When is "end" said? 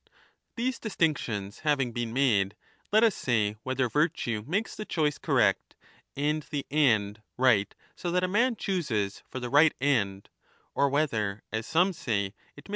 6.71-7.21, 9.79-10.29